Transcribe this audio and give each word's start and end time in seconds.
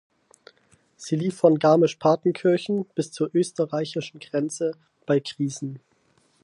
Sie 0.97 1.15
verlief 1.15 1.37
von 1.37 1.59
Garmisch-Partenkirchen 1.59 2.85
bis 2.95 3.11
zur 3.11 3.29
österreichischen 3.35 4.19
Grenze 4.19 4.75
bei 5.05 5.19
Griesen. 5.19 5.79